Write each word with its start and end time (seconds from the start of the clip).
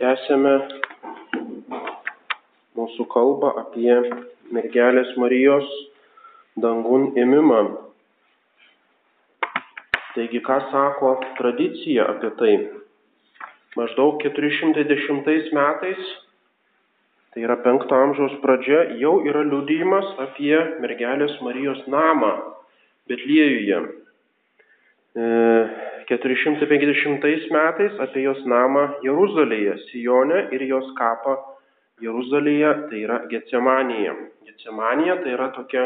tęsėme 0.00 0.54
mūsų 2.78 3.04
kalbą 3.12 3.50
apie 3.60 3.92
mergelės 4.54 5.10
Marijos 5.20 5.68
dangun 6.64 7.10
ėmimą. 7.20 7.60
Taigi, 10.14 10.40
ką 10.46 10.56
sako 10.72 11.12
tradicija 11.38 12.08
apie 12.14 12.32
tai? 12.40 12.54
Maždaug 13.78 14.18
410 14.24 15.52
metais, 15.54 16.08
tai 17.30 17.44
yra 17.44 17.60
5 17.62 17.92
amžiaus 18.00 18.40
pradžia, 18.42 18.80
jau 18.98 19.20
yra 19.28 19.44
liudijimas 19.46 20.08
apie 20.24 20.56
mergelės 20.82 21.36
Marijos 21.44 21.84
namą 21.92 22.32
Betliejuje. 23.10 23.84
450 26.10 27.24
e, 27.24 27.36
metais 27.54 27.98
apie 28.02 28.24
jos 28.26 28.40
namą 28.50 28.86
Jeruzalėje, 29.06 29.76
Sijone 29.88 30.48
ir 30.56 30.64
jos 30.66 30.88
kapą 30.98 31.36
Jeruzalėje, 32.02 32.72
tai 32.90 33.02
yra 33.04 33.20
Getsemanija. 33.30 34.16
Getsemanija 34.48 35.20
tai 35.22 35.34
yra 35.36 35.50
tokia, 35.54 35.84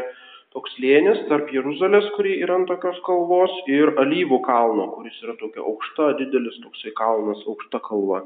toks 0.54 0.78
lėnis 0.80 1.24
tarp 1.28 1.50
Jeruzalės, 1.52 2.06
kuri 2.16 2.38
yra 2.44 2.56
ant 2.60 2.70
tokios 2.70 3.00
kalvos, 3.06 3.52
ir 3.68 3.92
Alyvų 4.00 4.40
kalno, 4.46 4.88
kuris 4.94 5.18
yra 5.26 5.34
tokia 5.40 5.60
aukšta, 5.66 6.14
didelis 6.22 6.56
toksai 6.62 6.94
kalnas, 6.96 7.42
aukšta 7.50 7.82
kalva. 7.84 8.22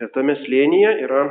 Ir 0.00 0.08
tame 0.14 0.38
slėnyje 0.44 0.94
yra 1.04 1.26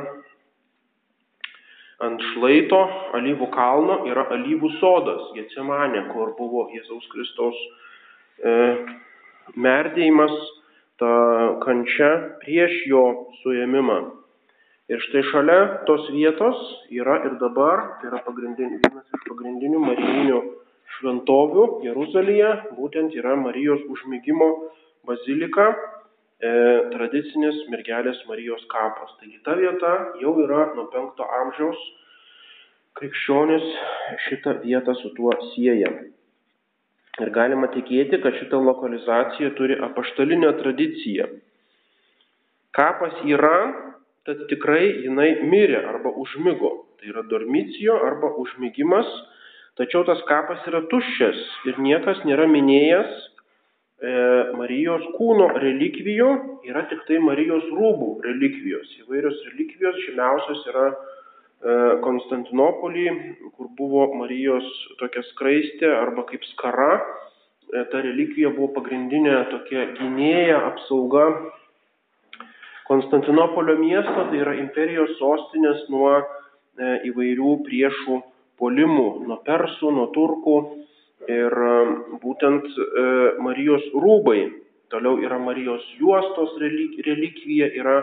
ant 2.04 2.22
šlaito 2.34 2.82
Alyvų 3.16 3.48
kalno 3.54 4.02
yra 4.10 4.26
Alyvų 4.36 4.70
sodas, 4.78 5.32
Getsemanė, 5.34 6.06
kur 6.12 6.34
buvo 6.38 6.68
Jėzaus 6.74 7.06
Kristaus 7.12 7.58
e, 8.44 8.54
merdėjimas, 9.54 10.34
ta 11.00 11.10
kančia 11.62 12.10
prieš 12.42 12.76
jo 12.90 13.02
suėmimą. 13.42 13.98
Ir 14.86 15.02
štai 15.02 15.24
šalia 15.32 15.58
tos 15.88 16.06
vietos 16.14 16.60
yra 16.94 17.18
ir 17.26 17.34
dabar, 17.40 17.98
tai 17.98 18.12
yra 18.12 18.22
vienas 18.30 19.04
iš 19.16 19.24
pagrindinių 19.26 19.80
marijinių 19.82 20.38
šventovių 20.96 21.64
Jeruzalėje, 21.84 22.50
būtent 22.78 23.16
yra 23.18 23.34
Marijos 23.36 23.82
užmygimo 23.90 24.48
bazilika, 25.08 25.66
e, 26.38 26.50
tradicinis 26.94 27.58
mergelės 27.72 28.22
Marijos 28.30 28.62
kapas. 28.70 29.10
Taigi 29.20 29.42
ta 29.44 29.56
vieta 29.58 29.92
jau 30.22 30.36
yra 30.44 30.72
nuo 30.76 30.86
5 30.94 31.26
amžiaus 31.40 31.82
krikščionis 32.96 33.66
šitą 34.28 34.60
vietą 34.62 34.94
su 35.02 35.10
tuo 35.18 35.34
sieja. 35.52 35.90
Ir 37.24 37.30
galima 37.32 37.70
tikėti, 37.72 38.18
kad 38.20 38.36
šita 38.36 38.58
lokalizacija 38.60 39.54
turi 39.56 39.78
apaštalinę 39.88 40.50
tradiciją. 40.58 41.30
Kapas 42.76 43.22
yra 43.24 43.60
tad 44.26 44.42
tikrai 44.50 44.84
jinai 45.06 45.30
mirė 45.46 45.80
arba 45.86 46.12
užmygo. 46.22 46.72
Tai 47.00 47.08
yra 47.12 47.22
dormicijo 47.30 47.96
arba 48.04 48.32
užmygimas, 48.42 49.08
tačiau 49.78 50.04
tas 50.08 50.20
kapas 50.28 50.64
yra 50.68 50.82
tuščias 50.90 51.40
ir 51.70 51.80
niekas 51.84 52.22
nėra 52.28 52.46
minėjęs 52.50 53.10
e, 53.16 54.12
Marijos 54.56 55.04
kūno 55.16 55.50
relikvijų, 55.60 56.30
yra 56.68 56.86
tik 56.90 57.04
tai 57.08 57.20
Marijos 57.22 57.68
rūbų 57.72 58.10
relikvijos. 58.26 58.92
Įvairios 59.04 59.40
relikvijos 59.52 60.00
žymiausios 60.08 60.64
yra 60.72 60.88
Konstantinopolį, 62.04 63.06
kur 63.56 63.70
buvo 63.78 64.02
Marijos 64.14 64.66
tokia 65.00 65.22
skraistė 65.32 65.88
arba 65.88 66.26
kaip 66.28 66.44
skara. 66.52 67.00
E, 67.72 67.84
ta 67.90 68.02
relikvija 68.04 68.52
buvo 68.54 68.68
pagrindinė 68.76 69.38
tokia 69.50 69.88
gynėja, 69.96 70.60
apsauga 70.68 71.24
Konstantinopolio 72.86 73.74
miesto, 73.78 74.28
tai 74.30 74.38
yra 74.44 74.52
imperijos 74.60 75.16
sostinės 75.18 75.80
nuo 75.90 76.12
e, 76.14 76.24
įvairių 77.08 77.54
priešų 77.66 78.18
polimų, 78.62 79.06
nuo 79.26 79.38
persų, 79.46 79.90
nuo 79.96 80.04
turkų 80.14 80.54
ir 81.26 81.56
e, 81.70 81.72
būtent 82.22 82.68
e, 82.70 83.06
Marijos 83.42 83.88
rūbai. 83.90 84.44
Toliau 84.94 85.18
yra 85.18 85.40
Marijos 85.42 85.82
juostos 85.98 86.54
relikvija, 86.62 87.72
yra 87.74 87.96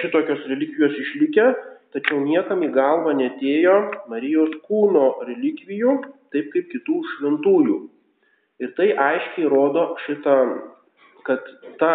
šitokios 0.00 0.42
relikvijos 0.48 0.94
išlikę, 1.00 1.46
tačiau 1.94 2.20
niekam 2.24 2.64
į 2.66 2.70
galvą 2.74 3.14
netėjo 3.18 3.76
Marijos 4.10 4.54
kūno 4.66 5.06
relikvijų, 5.28 5.98
taip 6.34 6.50
kaip 6.54 6.70
kitų 6.72 7.02
šventųjų. 7.12 7.78
Ir 8.64 8.72
tai 8.78 8.88
aiškiai 8.96 9.50
rodo 9.52 9.90
šitą, 10.06 10.36
kad 11.28 11.44
ta 11.80 11.94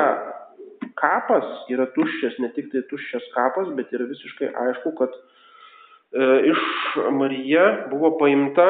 kapas 0.99 1.47
yra 1.73 1.87
tuščias, 1.95 2.37
ne 2.43 2.51
tik 2.55 2.69
tai 2.73 2.83
tuščias 2.89 3.27
kapas, 3.35 3.71
bet 3.77 3.93
yra 3.95 4.05
visiškai 4.09 4.51
aišku, 4.65 4.93
kad 4.99 5.15
e, 5.15 6.25
iš 6.51 6.65
Marija 7.17 7.65
buvo 7.91 8.13
paimta 8.19 8.67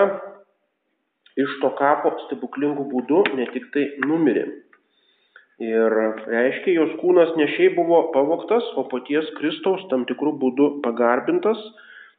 iš 1.39 1.59
to 1.61 1.71
kapo 1.79 2.13
stebuklingų 2.25 2.87
būdų, 2.91 3.23
ne 3.39 3.47
tik 3.53 3.69
tai 3.75 3.87
numirė. 4.07 4.47
Ir 5.61 5.93
reiškia, 6.25 6.73
jos 6.79 6.93
kūnas 6.97 7.35
ne 7.37 7.45
šiaip 7.53 7.75
buvo 7.77 8.07
pavoktas, 8.15 8.65
o 8.81 8.87
paties 8.89 9.27
Kristaus 9.37 9.83
tam 9.91 10.07
tikrų 10.09 10.33
būdų 10.41 10.69
pagarbintas. 10.85 11.59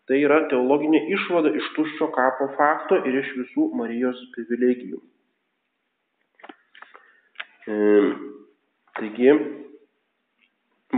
Tai 0.07 0.19
yra 0.19 0.43
teologinė 0.51 1.01
išvada 1.15 1.51
iš 1.59 1.67
tuščio 1.77 2.09
kapo 2.15 2.49
fakto 2.59 2.99
ir 3.07 3.19
iš 3.23 3.33
visų 3.39 3.69
Marijos 3.79 4.19
privilegijų. 4.35 4.99
E, 7.71 7.77
taigi, 8.99 9.35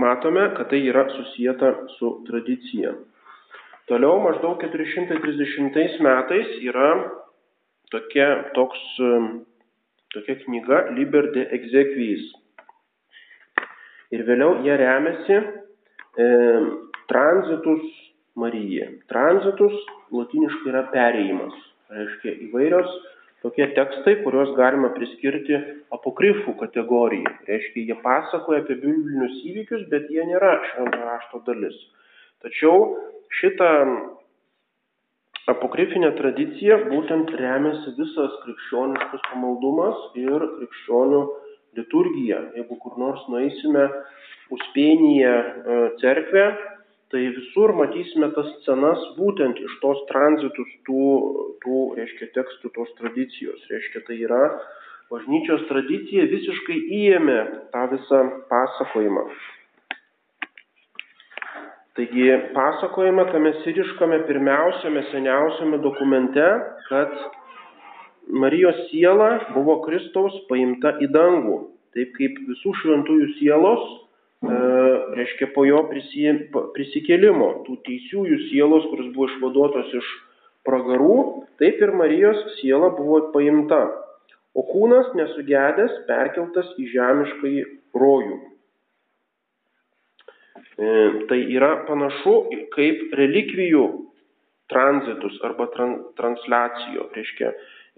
matome, 0.00 0.46
kad 0.56 0.72
tai 0.72 0.80
yra 0.88 1.04
susijęta 1.12 1.72
su 1.96 2.14
tradicija. 2.28 2.94
Toliau 3.88 4.20
maždaug 4.24 4.60
430 4.64 6.00
metais 6.04 6.54
yra 6.64 6.90
tokia, 7.92 8.28
toks, 8.56 8.80
tokia 10.14 10.38
knyga 10.44 10.80
Liber 10.96 11.30
de 11.34 11.44
Exequies. 11.58 12.24
Ir 14.14 14.24
vėliau 14.28 14.60
jie 14.64 14.76
remiasi 14.78 15.36
e, 15.36 16.26
tranzitus 17.10 17.84
Marija. 18.38 18.90
Tranzitus 19.10 19.74
latiniškai 20.14 20.70
yra 20.72 20.84
perėjimas. 20.92 21.56
Reiškia 21.94 22.34
įvairios 22.48 22.90
tokie 23.44 23.66
tekstai, 23.76 24.16
kuriuos 24.24 24.54
galima 24.58 24.90
priskirti 24.96 25.58
apokrifų 25.94 26.56
kategorijai. 26.62 27.34
Reiškia, 27.48 27.84
jie 27.90 27.96
pasakoja 28.02 28.62
apie 28.64 28.78
biblinius 28.80 29.42
įvykius, 29.50 29.86
bet 29.92 30.08
jie 30.12 30.24
nėra 30.30 30.56
švento 30.70 31.02
rašto 31.04 31.42
dalis. 31.48 31.76
Tačiau 32.44 32.94
šitą 33.40 33.70
apokrifinę 35.50 36.10
tradiciją 36.18 36.78
būtent 36.90 37.32
remiasi 37.40 37.94
visas 37.98 38.36
krikščioniškas 38.44 39.24
pamaldumas 39.30 40.04
ir 40.20 40.44
krikščionių 40.58 41.22
liturgija. 41.78 42.40
Jeigu 42.58 42.78
kur 42.82 43.00
nors 43.00 43.24
nueisime 43.32 43.88
Uspėnyje 44.54 45.30
e, 45.32 45.76
cerkvę, 46.02 46.44
tai 47.12 47.22
visur 47.32 47.72
matysime 47.78 48.28
tas 48.36 48.50
scenas 48.60 49.00
būtent 49.16 49.60
iš 49.62 49.76
tos 49.80 50.02
tranzitus 50.10 50.70
tų, 50.86 51.04
tų 51.64 51.78
reiškia, 51.98 52.28
tekstų, 52.36 52.70
tos 52.76 52.92
tradicijos. 53.00 53.64
Reiškia, 53.72 54.04
tai 54.08 54.18
yra 54.26 54.42
bažnyčios 55.12 55.64
tradicija 55.70 56.28
visiškai 56.28 56.76
įėmė 57.00 57.38
tą 57.72 57.86
visą 57.94 58.20
pasakojimą. 58.52 59.24
Taigi 61.94 62.30
pasakojama 62.56 63.28
tame 63.30 63.52
siriškame 63.62 64.24
pirmiausiame, 64.28 65.04
seniausiame 65.12 65.78
dokumente, 65.82 66.46
kad 66.88 67.12
Marijos 68.28 68.80
siela 68.88 69.36
buvo 69.54 69.78
Kristaus 69.84 70.34
paimta 70.48 70.96
į 71.04 71.10
dangų, 71.14 71.60
taip 71.94 72.16
kaip 72.16 72.40
visų 72.48 72.72
šventųjų 72.80 73.28
sielos 73.38 73.84
E, 74.44 74.56
reiškia 75.16 75.48
po 75.54 75.64
jo 75.64 75.80
prisikėlimo, 75.88 77.48
tų 77.64 77.76
teisiųjų 77.86 78.38
sielos, 78.50 78.86
kuris 78.90 79.10
buvo 79.14 79.28
išvaduotos 79.30 79.92
iš 80.00 80.08
pragarų, 80.68 81.16
taip 81.62 81.80
ir 81.80 81.94
Marijos 81.96 82.42
siela 82.58 82.90
buvo 82.96 83.20
paimta, 83.36 83.80
o 84.54 84.64
kūnas 84.68 85.12
nesugedęs 85.16 86.02
perkeltas 86.10 86.74
į 86.80 86.90
žemiškąjį 86.92 87.64
rojų. 88.02 88.40
E, 90.54 90.90
tai 91.28 91.40
yra 91.54 91.70
panašu 91.88 92.34
kaip 92.74 93.14
relikvijų 93.18 93.84
tranzitus 94.70 95.38
arba 95.46 95.66
tran, 95.74 95.96
transliacijo. 96.18 97.08
Reiškia, 97.14 97.50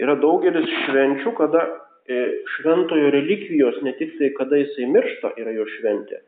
yra 0.03 0.17
daugelis 0.21 0.71
švenčių, 0.87 1.35
kada 1.37 1.67
e, 2.09 2.23
šventojo 2.57 3.13
relikvijos, 3.15 3.83
ne 3.87 3.93
tik 4.01 4.17
tai 4.21 4.33
kada 4.39 4.61
jisai 4.63 4.89
miršta, 4.93 5.35
yra 5.41 5.53
jo 5.57 5.69
šventė, 5.77 6.23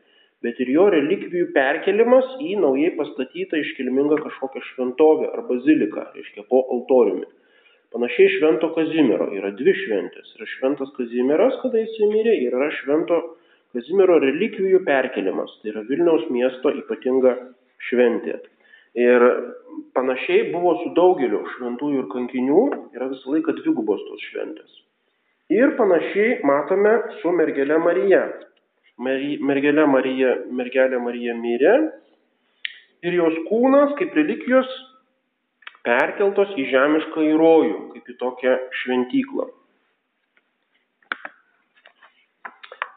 bet 0.45 0.61
ir 0.63 0.71
jo 0.75 0.85
relikvijų 0.93 1.49
perkelimas 1.55 2.37
į 2.45 2.55
naujai 2.61 2.93
pastatytą 2.97 3.59
iškilmingą 3.65 4.21
kažkokią 4.23 4.63
šventovę 4.71 5.33
ar 5.33 5.45
baziliką, 5.49 6.11
reiškia 6.15 6.45
po 6.49 6.63
altoriumi. 6.77 7.25
Panašiai 7.89 8.29
Švento 8.35 8.67
Kazimiero 8.75 9.31
yra 9.33 9.49
dvi 9.57 9.73
šventės. 9.73 10.35
Yra 10.37 10.45
Šventas 10.51 10.91
Kazimieras, 10.93 11.55
kada 11.63 11.81
jis 11.81 11.95
mirė, 12.11 12.35
ir 12.37 12.53
yra 12.53 12.67
Švento 12.83 13.17
Kazimiero 13.75 14.17
relikvijų 14.23 14.81
perkelimas. 14.87 15.51
Tai 15.61 15.73
yra 15.73 15.83
Vilniaus 15.89 16.25
miesto 16.33 16.71
ypatinga 16.73 17.35
šventė. 17.89 18.39
Ir 18.97 19.25
panašiai 19.93 20.49
buvo 20.53 20.73
su 20.81 20.93
daugeliu 20.97 21.43
šventųjų 21.55 22.03
ir 22.03 22.07
kankinių, 22.13 22.63
yra 22.97 23.09
visą 23.11 23.35
laiką 23.35 23.53
dvigubos 23.59 24.01
tos 24.07 24.25
šventės. 24.31 24.79
Ir 25.53 25.75
panašiai 25.77 26.39
matome 26.45 26.95
su 27.21 27.33
mergelė 27.33 27.77
Marija. 27.81 28.23
Mergelė 28.99 29.85
Marija, 29.87 30.33
mergelė 30.51 30.99
Marija 30.99 31.35
mirė 31.37 31.75
ir 33.05 33.15
jos 33.15 33.37
kūnas 33.47 33.93
kaip 34.01 34.17
relikijos 34.17 34.69
perkeltos 35.85 36.51
į 36.59 36.65
žemišką 36.73 37.23
įrojų, 37.29 37.77
kaip 37.93 38.11
į 38.11 38.17
tokią 38.19 38.57
šventyklą. 38.81 39.47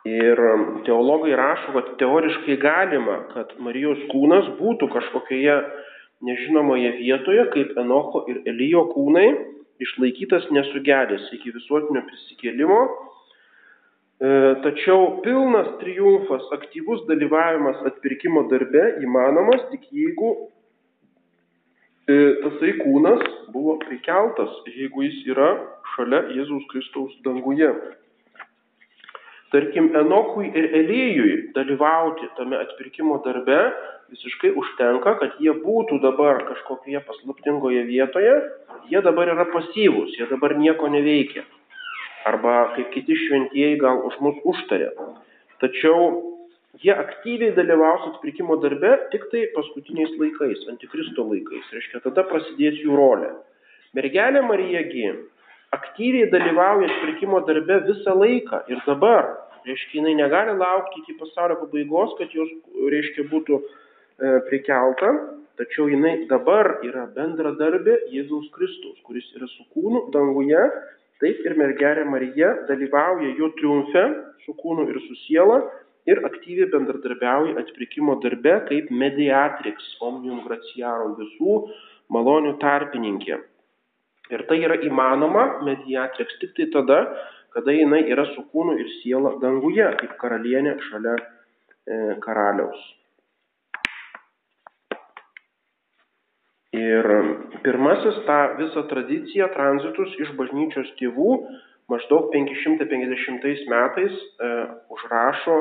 Ir 0.08 0.40
teologai 0.82 1.36
rašo, 1.38 1.72
kad 1.76 1.92
teoriškai 2.00 2.56
galima, 2.58 3.20
kad 3.30 3.52
Marijos 3.62 4.00
kūnas 4.10 4.48
būtų 4.58 4.88
kažkokioje 4.90 5.60
nežinomoje 6.26 6.90
vietoje, 6.96 7.44
kaip 7.54 7.78
Enocho 7.78 8.24
ir 8.30 8.40
Elijo 8.50 8.88
kūnai, 8.90 9.28
išlaikytas 9.82 10.48
nesugedęs 10.54 11.28
iki 11.38 11.54
visuotinio 11.54 12.02
prisikėlimo. 12.08 12.80
E, 14.22 14.32
tačiau 14.66 15.22
pilnas 15.22 15.70
triumfas, 15.78 16.50
aktyvus 16.58 17.06
dalyvavimas 17.06 17.86
atpirkimo 17.90 18.48
darbe 18.50 18.84
įmanomas 19.06 19.64
tik 19.70 19.86
jeigu 19.94 20.34
e, 22.10 22.18
tasai 22.42 22.74
kūnas 22.82 23.22
buvo 23.54 23.78
prikeltas, 23.86 24.54
jeigu 24.66 25.06
jis 25.06 25.22
yra 25.30 25.50
šalia 25.94 26.26
Jėzaus 26.34 26.66
Kristaus 26.74 27.18
danguje 27.26 27.70
tarkim 29.52 29.90
enokui 29.96 30.48
ir 30.48 30.68
elijui 30.80 31.34
dalyvauti 31.56 32.28
tame 32.36 32.56
atpirkimo 32.56 33.20
darbe 33.24 33.58
visiškai 34.12 34.52
užtenka 34.62 35.14
kad 35.20 35.38
jie 35.40 35.52
būtų 35.64 36.00
dabar 36.02 36.42
kažkokioje 36.48 37.02
paslaptingoje 37.08 37.84
vietoje. 37.88 38.34
Jie 38.90 39.00
dabar 39.04 39.30
yra 39.32 39.46
pasyvūs 39.52 40.16
jie 40.18 40.28
dabar 40.30 40.56
nieko 40.58 40.88
neveikia. 40.92 41.44
Arba 42.28 42.72
kaip 42.76 42.92
kiti 42.94 43.16
šventieji 43.18 43.78
gal 43.82 44.02
už 44.08 44.18
mus 44.24 44.40
užtarė. 44.52 44.92
Tačiau 45.62 46.08
jie 46.82 46.92
aktyviai 46.94 47.54
dalyvaus 47.56 48.08
atpirkimo 48.12 48.56
darbe 48.62 48.94
tik 49.12 49.28
tai 49.32 49.46
paskutiniais 49.56 50.16
laikais 50.20 50.64
antikristo 50.72 51.26
laikais. 51.28 51.68
Reiškia 51.76 52.02
tada 52.06 52.24
prasidės 52.28 52.80
jų 52.80 52.96
rolė. 52.96 53.32
Mergelė 53.92 54.40
marija 54.46 54.80
gi 54.88 55.08
aktyviai 55.72 56.30
dalyvauja 56.30 56.88
atpirkimo 56.90 57.40
darbe 57.48 57.80
visą 57.88 58.14
laiką 58.18 58.64
ir 58.72 58.80
dabar. 58.86 59.30
Reiškia, 59.66 60.00
jinai 60.00 60.16
negali 60.18 60.56
laukti 60.58 61.00
iki 61.00 61.14
pasaulio 61.20 61.60
pabaigos, 61.60 62.16
kad 62.18 62.32
jos, 62.34 62.50
reiškia, 62.92 63.28
būtų 63.30 63.58
e, 63.62 64.32
prikelta, 64.48 65.12
tačiau 65.60 65.86
jinai 65.92 66.24
dabar 66.30 66.80
yra 66.86 67.04
bendradarbė 67.14 67.94
Jėzaus 68.10 68.48
Kristaus, 68.56 68.98
kuris 69.06 69.28
yra 69.38 69.46
su 69.52 69.68
kūnu 69.76 70.08
danguje, 70.16 70.64
taip 71.22 71.46
ir 71.46 71.54
mergelė 71.60 72.08
Marija 72.10 72.50
dalyvauja 72.66 73.30
jo 73.38 73.52
triumfe 73.60 74.02
su 74.42 74.56
kūnu 74.58 74.88
ir 74.90 74.98
su 75.06 75.14
siela 75.28 75.60
ir 76.10 76.24
aktyviai 76.26 76.66
bendradarbiauja 76.74 77.54
atpirkimo 77.62 78.18
darbe 78.24 78.58
kaip 78.66 78.90
mediatrix, 78.90 79.94
omnium 80.02 80.42
gratiarum 80.48 81.14
visų 81.20 81.60
malonių 82.10 82.56
tarpininkė. 82.66 83.38
Ir 84.30 84.46
tai 84.48 84.60
yra 84.62 84.78
įmanoma 84.86 85.64
mediatrix 85.66 86.38
tik 86.40 86.54
tai 86.56 86.68
tada, 86.74 87.02
kada 87.52 87.74
jinai 87.74 88.04
yra 88.12 88.24
su 88.32 88.44
kūnu 88.52 88.78
ir 88.80 88.88
siela 89.00 89.34
danguje, 89.42 89.84
kaip 90.00 90.16
karalienė 90.20 90.76
šalia 90.88 91.16
e, 91.18 91.98
karaliaus. 92.22 92.82
Ir 96.72 97.04
pirmasis 97.66 98.22
tą 98.24 98.38
visą 98.56 98.86
tradiciją 98.88 99.50
tranzitus 99.52 100.14
iš 100.24 100.30
bažnyčios 100.38 100.94
tėvų 100.96 101.34
maždaug 101.92 102.30
550 102.32 103.68
metais 103.68 104.14
e, 104.16 104.52
užrašo 104.94 105.58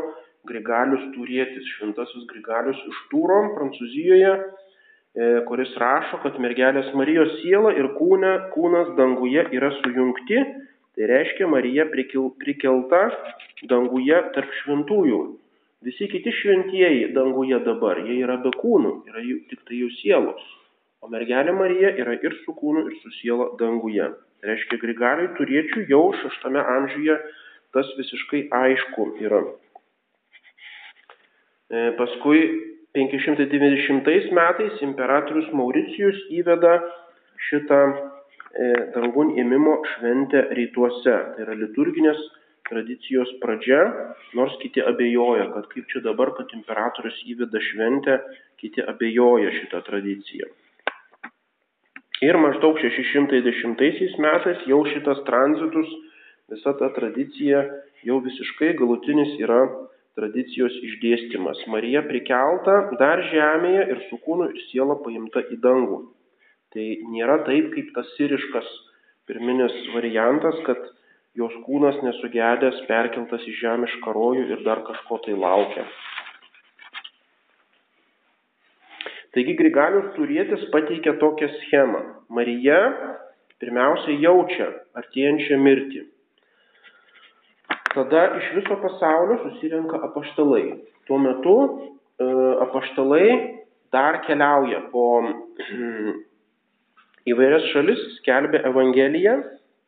Grigalius 0.48 1.04
Turėtis, 1.14 1.68
šventasis 1.76 2.24
Grigalius 2.32 2.80
iš 2.88 3.02
Tūro, 3.12 3.42
Prancūzijoje, 3.58 4.32
kuris 5.48 5.74
rašo, 5.76 6.22
kad 6.24 6.38
mergelės 6.40 6.94
Marijos 6.96 7.34
siela 7.42 7.74
ir 7.76 7.90
kūne, 7.98 8.32
kūnas 8.54 8.94
danguje 8.96 9.44
yra 9.52 9.72
sujungti, 9.82 10.40
tai 10.96 11.10
reiškia 11.12 11.50
Marija 11.52 11.88
prikelta 11.92 13.02
danguje 13.68 14.22
tarp 14.36 14.56
šventųjų. 14.62 15.22
Visi 15.84 16.08
kiti 16.08 16.32
šventieji 16.32 17.10
danguje 17.16 17.60
dabar, 17.66 18.00
jie 18.06 18.22
yra 18.22 18.38
be 18.40 18.54
kūnų, 18.54 18.94
yra 19.10 19.24
jų, 19.26 19.40
tik 19.50 19.64
tai 19.68 19.82
jų 19.82 19.90
sielos. 19.98 20.44
O 21.02 21.10
mergelė 21.10 21.56
Marija 21.58 21.90
yra 21.98 22.14
ir 22.22 22.36
su 22.46 22.54
kūnu, 22.54 22.86
ir 22.88 23.00
su 23.02 23.10
siela 23.18 23.50
danguje. 23.60 24.12
Tai 24.40 24.52
reiškia, 24.52 24.78
Grigaliui 24.84 25.32
turėčiau 25.40 25.88
jau 25.90 26.04
šeštame 26.22 26.62
amžiuje 26.62 27.18
tas 27.74 27.90
visiškai 27.98 28.46
aišku 28.54 29.08
yra. 29.26 29.42
E, 31.72 31.90
paskui 31.98 32.44
590 32.94 34.32
metais 34.36 34.82
imperatorius 34.84 35.48
Mauricijus 35.56 36.18
įveda 36.36 36.74
šitą 37.48 37.80
e, 37.88 37.94
dangun 38.96 39.32
ėmimo 39.40 39.78
šventę 39.94 40.50
rytuose. 40.58 41.14
Tai 41.36 41.46
yra 41.46 41.56
liturginės 41.56 42.20
tradicijos 42.68 43.32
pradžia, 43.44 43.80
nors 44.38 44.58
kiti 44.62 44.84
abejoja, 44.84 45.48
kad 45.56 45.70
kaip 45.72 45.88
čia 45.92 46.04
dabar, 46.04 46.34
kad 46.38 46.52
imperatorius 46.56 47.18
įveda 47.32 47.64
šventę, 47.72 48.18
kiti 48.62 48.84
abejoja 48.84 49.54
šitą 49.60 49.82
tradiciją. 49.88 50.52
Ir 52.22 52.38
maždaug 52.38 52.78
610 52.78 54.20
metais 54.22 54.68
jau 54.70 54.84
šitas 54.86 55.24
tranzitus, 55.26 55.88
visa 56.52 56.76
ta 56.78 56.92
tradicija 56.94 57.64
jau 58.06 58.20
visiškai 58.22 58.76
galutinis 58.78 59.34
yra 59.42 59.64
tradicijos 60.22 60.76
išdėstymas. 60.86 61.66
Marija 61.74 62.04
prikelta 62.06 62.78
dar 63.02 63.24
žemėje 63.32 63.88
ir 63.90 64.02
su 64.10 64.20
kūnu 64.22 64.52
ir 64.52 64.60
siela 64.70 65.00
paimta 65.02 65.42
į 65.50 65.58
dangų. 65.64 66.04
Tai 66.72 66.86
nėra 67.12 67.42
taip, 67.48 67.72
kaip 67.74 67.90
tas 67.96 68.14
siriškas 68.20 68.68
pirminis 69.28 69.74
variantas, 69.96 70.60
kad 70.68 70.86
jos 71.40 71.56
kūnas 71.66 71.98
nesugedęs 72.06 72.84
perkeltas 72.88 73.44
į 73.50 73.58
žemišką 73.64 74.14
rojų 74.16 74.48
ir 74.54 74.64
dar 74.68 74.84
kažko 74.88 75.20
tai 75.26 75.36
laukia. 75.36 75.88
Taigi 79.32 79.56
Grigalius 79.58 80.12
turėtis 80.18 80.70
pateikia 80.74 81.16
tokią 81.20 81.50
schemą. 81.58 82.02
Marija 82.30 82.80
pirmiausia 83.64 84.18
jaučia 84.20 84.68
artėjančią 85.00 85.60
mirtį 85.66 86.08
tada 87.94 88.26
iš 88.40 88.52
viso 88.56 88.78
pasaulio 88.82 89.40
susirenka 89.44 90.00
apaštalai. 90.08 90.66
Tuo 91.08 91.18
metu 91.22 91.56
e, 91.66 92.28
apaštalai 92.66 93.28
dar 93.92 94.22
keliauja 94.28 94.84
po 94.92 95.06
įvairias 97.32 97.68
šalis, 97.74 98.02
skelbia 98.20 98.64
Evangeliją 98.72 99.38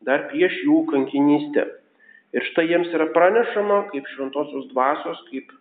dar 0.04 0.28
prieš 0.30 0.60
jų 0.66 0.84
kankinystę. 0.92 1.66
Ir 2.34 2.44
štai 2.50 2.66
jiems 2.66 2.90
yra 2.96 3.06
pranešama 3.14 3.84
kaip 3.92 4.08
šventosios 4.14 4.66
dvasios, 4.72 5.20
kaip 5.30 5.52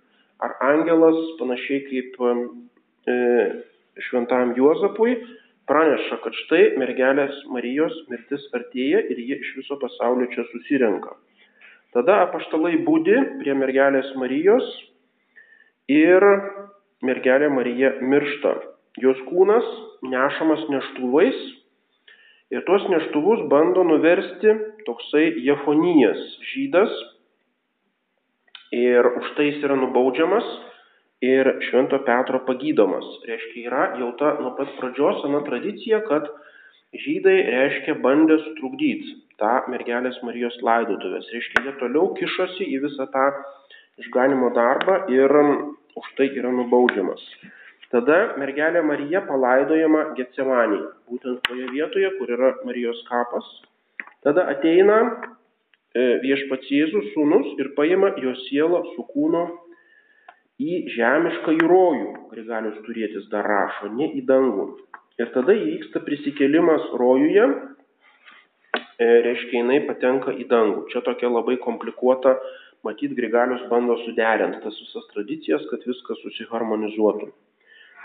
ar 0.43 0.57
angelas, 0.65 1.19
panašiai 1.39 1.83
kaip 1.87 2.17
e, 3.07 3.15
šventam 4.09 4.55
Juozapui, 4.57 5.15
praneša, 5.69 6.17
kad 6.23 6.35
štai 6.43 6.63
mergelės 6.81 7.35
Marijos 7.53 7.93
mirtis 8.11 8.47
artėja 8.57 9.03
ir 9.13 9.21
jie 9.21 9.37
iš 9.39 9.53
viso 9.61 9.77
pasaulio 9.79 10.27
čia 10.33 10.43
susirenka. 10.49 11.15
Tada 11.93 12.23
apaštalai 12.25 12.79
būdi 12.87 13.13
prie 13.37 13.53
mergelės 13.53 14.07
Marijos 14.17 14.65
ir 15.93 16.23
mergelė 17.05 17.51
Marija 17.53 17.91
miršta. 18.01 18.53
Jos 19.03 19.19
kūnas 19.27 19.67
nešamas 20.09 20.63
neštuvais 20.73 21.37
ir 22.53 22.65
tuos 22.65 22.87
neštuvus 22.89 23.45
bando 23.51 23.85
nuversti 23.85 24.55
toksai 24.87 25.25
Jefonijas 25.45 26.21
žydas 26.53 26.93
ir 28.73 29.09
už 29.13 29.29
tai 29.37 29.51
jis 29.51 29.61
yra 29.61 29.77
nubaudžiamas 29.77 30.47
ir 31.21 31.51
Švento 31.69 31.99
Petro 32.07 32.41
pagydomas. 32.47 33.05
Reiškia, 33.29 33.67
yra 33.69 33.83
jau 34.01 34.09
ta 34.17 34.33
nuo 34.41 34.55
pat 34.57 34.73
pradžios 34.79 35.21
sena 35.21 35.43
tradicija, 35.45 36.01
kad 36.09 36.25
žydai 37.05 37.37
reiškia 37.53 37.99
bandė 38.01 38.39
sutrukdyti 38.47 39.19
tą 39.43 39.55
mergelės 39.73 40.19
Marijos 40.23 40.55
laidotuvės. 40.63 41.27
Reiškia, 41.35 41.65
jie 41.67 41.75
toliau 41.81 42.13
kišosi 42.19 42.69
į 42.77 42.79
visą 42.87 43.09
tą 43.11 43.27
išganimo 44.01 44.53
darbą 44.55 45.03
ir 45.11 45.35
už 45.99 46.07
tai 46.17 46.31
yra 46.31 46.51
nubaudžiamas. 46.55 47.21
Tada 47.93 48.33
mergelė 48.41 48.81
Marija 48.81 49.21
palaidojama 49.27 50.15
Getsemanėje, 50.17 50.87
būtent 51.11 51.43
toje 51.45 51.67
vietoje, 51.75 52.09
kur 52.17 52.31
yra 52.33 52.55
Marijos 52.65 53.03
kapas. 53.05 53.45
Tada 54.25 54.47
ateina 54.49 54.97
viešpats 55.93 56.71
Jėzus 56.73 57.11
sūnus 57.13 57.51
ir 57.61 57.73
paima 57.77 58.15
jo 58.17 58.33
sielą 58.47 58.81
su 58.95 59.05
kūno 59.11 59.43
į 60.63 60.79
žemišką 60.95 61.53
įrojų, 61.59 62.09
Grigalius 62.31 62.81
turėtis 62.87 63.29
dar 63.29 63.45
rašo, 63.45 63.91
ne 63.93 64.09
į 64.17 64.23
dangų. 64.25 64.67
Ir 65.21 65.29
tada 65.35 65.53
įvyksta 65.53 66.01
prisikėlimas 66.01 66.89
rojuje, 66.97 67.45
e, 67.45 67.72
reiškia 69.25 69.61
jinai 69.61 69.79
patenka 69.87 70.33
į 70.33 70.47
dangų. 70.51 70.85
Čia 70.91 71.01
tokia 71.05 71.31
labai 71.31 71.57
komplikuota, 71.61 72.35
matyt, 72.83 73.15
Grigalius 73.17 73.63
bando 73.71 73.97
suderinti 74.03 74.61
tas 74.63 74.77
visas 74.81 75.07
tradicijas, 75.13 75.63
kad 75.71 75.85
viskas 75.87 76.19
susiharmonizuotų. 76.25 77.31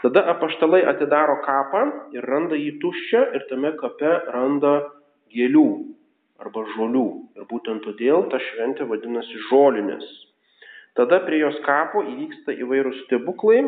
Tada 0.02 0.22
apaštalai 0.30 0.84
atidaro 0.86 1.40
kapą 1.42 1.82
ir 2.14 2.22
randa 2.22 2.54
jį 2.54 2.76
tuščią 2.82 3.22
ir 3.34 3.46
tame 3.50 3.72
kape 3.80 4.12
randa 4.30 4.74
gėlių 5.34 5.66
arba 6.38 6.62
žolių. 6.76 7.06
Ir 7.34 7.48
būtent 7.50 7.82
todėl 7.82 8.28
ta 8.30 8.38
šventė 8.38 8.86
vadinasi 8.86 9.42
žolinės. 9.48 10.06
Tada 10.98 11.18
prie 11.26 11.42
jos 11.42 11.58
kapo 11.66 12.04
įvyksta 12.06 12.54
įvairūs 12.62 13.04
stebuklai. 13.06 13.66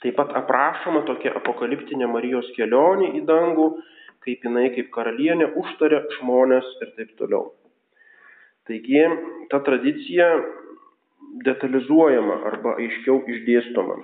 Taip 0.00 0.16
pat 0.16 0.32
aprašoma 0.36 1.04
tokia 1.08 1.34
apokaliptinė 1.36 2.08
Marijos 2.08 2.48
kelionė 2.56 3.12
į 3.18 3.22
dangų, 3.28 3.66
kaip 4.24 4.44
jinai 4.44 4.68
kaip 4.74 4.90
karalienė 4.94 5.50
užtarė 5.62 6.02
žmonės 6.18 6.66
ir 6.84 6.94
taip 6.98 7.14
toliau. 7.20 7.50
Taigi 8.68 9.02
ta 9.50 9.62
tradicija 9.66 10.28
detalizuojama 11.46 12.40
arba 12.50 12.76
aiškiau 12.82 13.22
išdėstoma. 13.34 13.96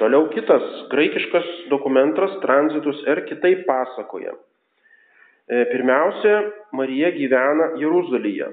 Toliau 0.00 0.30
kitas 0.32 0.64
graikiškas 0.92 1.48
dokumentas 1.68 2.32
Transitus 2.40 3.02
R 3.14 3.20
kitaip 3.28 3.66
pasakoja. 3.68 4.32
E, 5.50 5.64
pirmiausia, 5.68 6.38
Marija 6.72 7.10
gyvena 7.12 7.74
Jeruzalėje. 7.82 8.48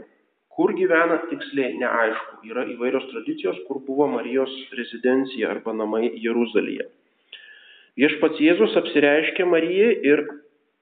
Kur 0.58 0.74
gyvena 0.76 1.22
tiksliai 1.30 1.78
neaišku. 1.80 2.42
Yra 2.52 2.66
įvairios 2.74 3.06
tradicijos, 3.14 3.62
kur 3.70 3.80
buvo 3.86 4.10
Marijos 4.12 4.52
rezidencija 4.76 5.54
arba 5.54 5.76
namai 5.78 6.10
Jeruzalėje. 6.20 6.90
Viešpats 7.98 8.38
Jėzus 8.38 8.76
apsireiškia 8.78 9.48
Marijai 9.50 9.94
ir 10.06 10.22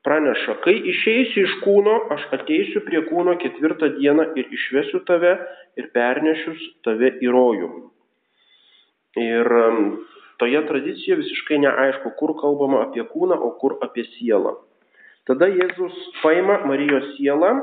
praneša, 0.06 0.58
kai 0.66 0.76
išeisiu 0.92 1.46
iš 1.48 1.54
kūno, 1.64 1.96
aš 2.14 2.26
ateisiu 2.36 2.84
prie 2.86 3.02
kūno 3.08 3.38
ketvirtą 3.42 3.94
dieną 3.96 4.28
ir 4.36 4.52
išvesiu 4.54 5.02
tave 5.08 5.38
ir 5.80 5.88
pernešiu 5.96 6.56
tave 6.86 7.14
į 7.24 7.32
rojų. 7.32 7.70
Ir 9.24 9.50
toje 10.44 10.62
tradicijoje 10.68 11.22
visiškai 11.24 11.62
neaišku, 11.64 12.12
kur 12.20 12.36
kalbama 12.42 12.84
apie 12.90 13.08
kūną, 13.08 13.40
o 13.40 13.56
kur 13.62 13.80
apie 13.86 14.04
sielą. 14.18 14.58
Tada 15.26 15.48
Jėzus 15.50 15.96
paima 16.20 16.60
Marijos 16.68 17.16
sielą, 17.16 17.56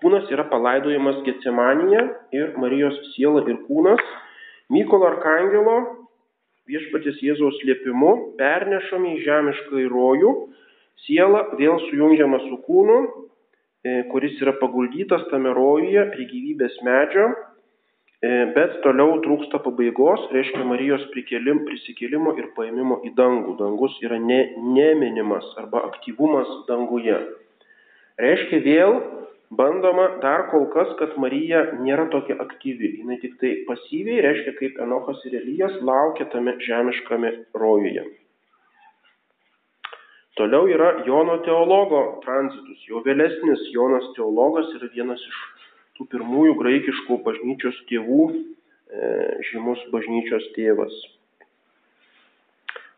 kūnas 0.00 0.32
yra 0.32 0.48
palaidojamas 0.48 1.20
Getsemanija 1.28 2.08
ir 2.34 2.56
Marijos 2.58 2.96
siela 3.12 3.44
ir 3.44 3.60
kūnas 3.68 4.02
Mykolo 4.72 5.06
Arkangelo 5.12 5.78
viešpatės 6.68 7.20
Jėzaus 7.24 7.58
liepimu 7.64 8.14
pernešami 8.38 9.16
į 9.16 9.24
žemišką 9.26 9.82
įrojų, 9.86 10.32
siela 11.06 11.46
vėl 11.58 11.80
sujungiama 11.88 12.40
su 12.46 12.60
kūnu, 12.66 12.98
e, 13.84 14.02
kuris 14.12 14.40
yra 14.42 14.56
paguldytas 14.60 15.28
tame 15.32 15.54
rojuje 15.56 16.08
prie 16.14 16.28
gyvybės 16.32 16.80
medžio 16.86 17.30
E, 18.18 18.30
bet 18.50 18.80
toliau 18.82 19.20
trūksta 19.22 19.60
pabaigos, 19.62 20.24
reiškia 20.34 20.64
Marijos 20.66 21.04
prisikėlimo 21.12 22.32
ir 22.40 22.48
paėmimo 22.56 22.98
į 23.06 23.12
dangų. 23.14 23.54
Dangus 23.60 23.94
yra 24.02 24.18
ne, 24.18 24.40
neminimas 24.74 25.46
arba 25.56 25.84
aktyvumas 25.86 26.48
danguje. 26.66 27.14
Reiškia 28.18 28.58
vėl 28.64 28.96
bandoma 29.50 30.18
dar 30.22 30.48
kol 30.50 30.68
kas, 30.72 30.90
kad 31.00 31.16
Marija 31.20 31.64
nėra 31.80 32.08
tokia 32.12 32.36
aktyvi. 32.44 32.94
Jis 33.00 33.20
tik 33.24 33.36
tai 33.40 33.52
pasyviai, 33.68 34.22
reiškia 34.26 34.54
kaip 34.60 34.80
Enochas 34.84 35.24
ir 35.28 35.38
Elijas, 35.40 35.76
laukia 35.80 36.28
tame 36.32 36.56
žemiškame 36.64 37.32
rojuje. 37.54 38.04
Toliau 40.38 40.68
yra 40.70 40.92
Jono 41.06 41.40
teologo 41.42 42.20
tranzitus. 42.22 42.84
Jo 42.86 43.02
vėlesnis 43.02 43.64
Jonas 43.74 44.06
teologas 44.14 44.68
yra 44.76 44.86
vienas 44.94 45.22
iš 45.26 45.38
tų 45.98 46.06
pirmųjų 46.12 46.54
graikiškų 46.60 47.16
bažnyčios 47.24 47.78
tėvų, 47.88 48.26
e, 48.30 49.08
žymus 49.50 49.82
bažnyčios 49.90 50.46
tėvas. 50.54 50.94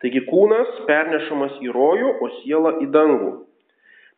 Taigi 0.04 0.20
kūnas 0.28 0.82
pernešamas 0.88 1.56
į 1.64 1.72
rojų, 1.72 2.12
o 2.20 2.28
siela 2.40 2.74
į 2.84 2.90
dangų. 2.92 3.32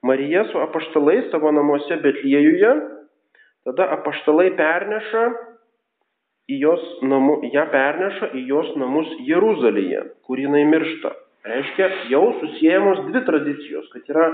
Marija 0.02 0.44
su 0.50 0.58
apaštalais 0.58 1.30
savo 1.30 1.52
namuose 1.52 1.96
Betliejuje, 2.02 2.70
tada 3.66 3.86
apaštalai 3.96 4.48
perneša 4.58 5.26
į 6.50 6.56
jos 6.58 6.86
namu, 7.06 7.36
ją 7.46 7.62
perneša 7.70 8.32
į 8.34 8.42
jos 8.48 8.72
namus 8.80 9.12
Jeruzalėje, 9.28 10.00
kur 10.26 10.42
jinai 10.42 10.64
miršta. 10.70 11.12
Reiškia, 11.46 11.86
jau 12.10 12.24
susijęjamos 12.40 13.04
dvi 13.10 13.22
tradicijos, 13.26 13.86
kad 13.94 14.10
yra 14.10 14.26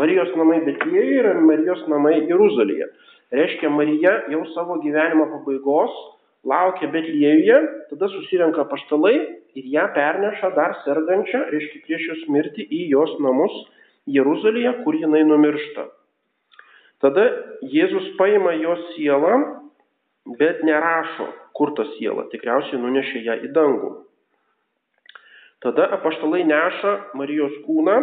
Marijos 0.00 0.32
namai 0.40 0.62
Betliejuje 0.64 1.20
ir 1.20 1.28
Marijos 1.44 1.84
namai 1.92 2.14
Jeruzalėje. 2.30 2.88
Reiškia, 3.36 3.68
Marija 3.76 4.14
jau 4.32 4.40
savo 4.54 4.78
gyvenimo 4.80 5.26
pabaigos 5.34 5.92
laukia 6.48 6.88
Betliejuje, 6.88 7.60
tada 7.92 8.08
susirenka 8.08 8.64
paštalai 8.72 9.18
ir 9.58 9.68
ją 9.74 9.84
perneša 9.92 10.52
dar 10.56 10.78
sergančią, 10.86 11.44
reiškia, 11.52 11.82
prieš 11.84 12.08
jos 12.08 12.24
mirtį 12.32 12.64
į 12.64 12.80
jos 12.94 13.14
namus 13.20 13.60
Jeruzalėje, 14.08 14.72
kur 14.84 14.96
jinai 14.96 15.24
numiršta. 15.28 15.88
Tada 17.00 17.26
Jėzus 17.64 18.12
paima 18.18 18.54
jos 18.60 18.80
sielą, 18.94 19.36
bet 20.40 20.64
nerašo, 20.64 21.28
kur 21.56 21.74
ta 21.76 21.86
siela, 21.96 22.26
tikriausiai 22.32 22.80
nunešė 22.80 23.24
ją 23.26 23.36
į 23.48 23.52
dangų. 23.56 23.92
Tada 25.60 25.90
apaštalai 25.98 26.44
neša 26.48 26.92
Marijos 27.20 27.56
kūną 27.66 27.98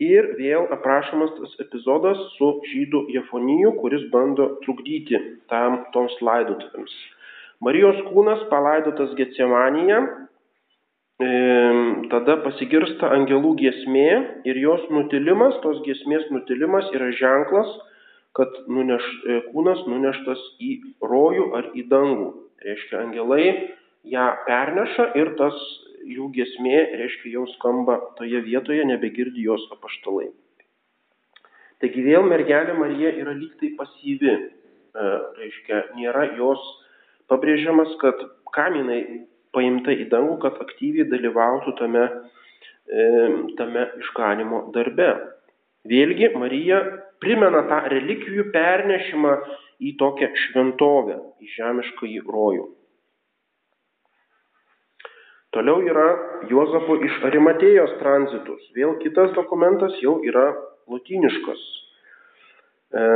Ir 0.00 0.30
vėl 0.38 0.64
aprašomas 0.72 1.34
tas 1.36 1.58
epizodas 1.60 2.20
su 2.38 2.46
žydų 2.70 3.02
Jefoniju, 3.12 3.74
kuris 3.82 4.06
bando 4.12 4.46
trukdyti 4.64 5.18
tam 5.52 5.82
toms 5.92 6.14
laidotuvėms. 6.24 6.94
Marijos 7.60 7.98
kūnas 8.06 8.46
palaidotas 8.48 9.12
Getsemanija, 9.18 9.98
tada 11.20 12.38
pasigirsta 12.44 13.10
angelų 13.12 13.54
giesmė 13.60 14.08
ir 14.48 14.56
jos 14.56 14.86
nutilimas, 14.88 15.58
tos 15.60 15.80
giesmės 15.84 16.24
nutilimas 16.32 16.88
yra 16.96 17.10
ženklas, 17.12 17.68
kad 18.32 18.48
nuneš, 18.70 19.04
e, 19.26 19.40
kūnas 19.50 19.82
nuneštas 19.90 20.40
į 20.62 20.70
rojų 21.02 21.50
ar 21.58 21.70
į 21.74 21.84
dangų. 21.90 22.30
Reiškia, 22.64 23.02
angelai 23.02 23.44
ją 24.08 24.26
perneša 24.46 25.10
ir 25.18 25.34
tas 25.36 25.56
jų 26.08 26.30
gesmė, 26.32 26.78
reiškia, 27.02 27.34
jau 27.34 27.46
skamba 27.56 27.98
toje 28.16 28.40
vietoje, 28.46 28.84
nebegirdi 28.88 29.44
jos 29.44 29.66
apaštalai. 29.74 30.30
Taigi 31.80 32.04
vėl 32.04 32.24
mergelė 32.28 32.76
Marija 32.78 33.12
yra 33.16 33.34
lyg 33.36 33.52
tai 33.60 33.74
pasyvi, 33.76 34.36
e, 34.36 35.10
reiškia, 35.40 35.84
nėra 35.98 36.30
jos 36.38 36.64
pabrėžiamas, 37.28 37.92
kad 38.00 38.24
kam 38.54 38.78
jinai 38.78 39.26
paimta 39.56 39.94
į 39.94 40.08
dangų, 40.12 40.38
kad 40.44 40.58
aktyviai 40.62 41.08
dalyvautų 41.10 41.74
tame, 41.78 42.06
e, 42.90 43.06
tame 43.58 43.86
išganimo 44.02 44.66
darbe. 44.74 45.10
Vėlgi 45.90 46.34
Marija 46.36 46.80
primena 47.22 47.62
tą 47.68 47.80
relikvijų 47.92 48.50
pernešimą 48.52 49.36
į 49.80 49.94
tokią 50.00 50.28
šventovę, 50.44 51.16
į 51.40 51.54
žemišką 51.56 52.08
į 52.10 52.20
rojų. 52.26 52.66
Toliau 55.50 55.80
yra 55.82 56.06
Juozapo 56.46 57.00
iš 57.02 57.16
Arimatėjos 57.26 57.96
tranzitus. 57.98 58.60
Vėl 58.76 58.94
kitas 59.00 59.32
dokumentas 59.34 59.96
jau 60.02 60.20
yra 60.22 60.52
lotyniškas, 60.90 61.64
e, 62.94 63.06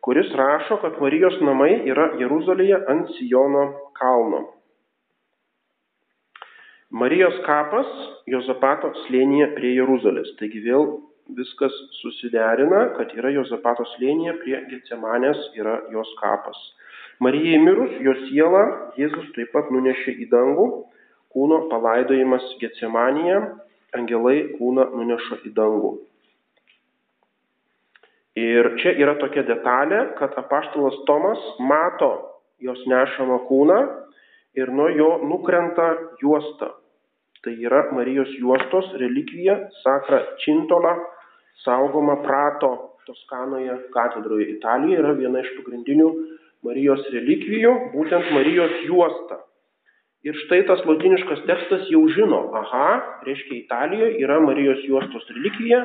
kuris 0.00 0.30
rašo, 0.32 0.78
kad 0.80 0.96
Marijos 1.02 1.36
namai 1.44 1.74
yra 1.90 2.14
Jeruzalėje 2.20 2.78
ant 2.88 3.12
Sijono 3.18 3.66
kalno. 4.00 4.46
Marijos 6.88 7.36
kapas 7.44 7.88
Jozapato 8.30 8.88
slėnyje 9.04 9.50
prie 9.58 9.74
Jeruzalės. 9.76 10.30
Taigi 10.40 10.62
vėl 10.64 10.86
viskas 11.36 11.74
susiderina, 12.00 12.94
kad 12.96 13.12
yra 13.12 13.28
Jozapato 13.34 13.84
slėnyje 13.96 14.38
prie 14.40 14.56
Getsemanės 14.70 15.50
yra 15.58 15.82
jos 15.92 16.08
kapas. 16.20 16.56
Marijai 17.20 17.58
mirus, 17.60 17.92
jos 18.00 18.24
sielą 18.30 18.64
Jėzus 18.96 19.28
taip 19.36 19.52
pat 19.52 19.68
nunešė 19.74 20.16
į 20.24 20.30
dangų 20.32 20.68
kūno 21.34 21.66
palaidojimas 21.68 22.46
Getsemanėje, 22.62 23.42
angelai 23.98 24.38
kūną 24.56 24.88
nuneša 24.96 25.42
į 25.44 25.52
dangų. 25.58 25.92
Ir 28.38 28.72
čia 28.80 28.94
yra 28.96 29.18
tokia 29.20 29.44
detalė, 29.44 30.14
kad 30.16 30.36
apaštalas 30.40 30.96
Tomas 31.08 31.40
mato 31.58 32.12
jos 32.64 32.80
nešamą 32.88 33.42
kūną 33.50 33.80
ir 34.58 34.72
nuo 34.74 34.88
jo 35.00 35.08
nukrenta 35.30 35.88
juosta. 36.22 36.72
Tai 37.42 37.54
yra 37.64 37.84
Marijos 37.94 38.30
juostos 38.40 38.90
relikvija 39.00 39.58
Sakra 39.82 40.20
Čintola 40.44 40.96
saugoma 41.64 42.16
Prato 42.22 42.72
Toskanoje 43.06 43.76
katedroje 43.94 44.50
Italijoje 44.56 44.98
yra 45.00 45.14
viena 45.16 45.40
iš 45.40 45.54
pagrindinių 45.56 46.08
Marijos 46.66 47.06
relikvijų, 47.14 47.70
būtent 47.94 48.32
Marijos 48.34 48.74
juosta. 48.88 49.38
Ir 50.26 50.34
štai 50.42 50.64
tas 50.66 50.82
latiniškas 50.84 51.44
tekstas 51.46 51.86
jau 51.92 52.02
žino, 52.10 52.40
aha, 52.58 52.88
reiškia 53.24 53.54
Italijoje 53.62 54.18
yra 54.24 54.40
Marijos 54.42 54.82
juostos 54.84 55.24
relikvija 55.36 55.84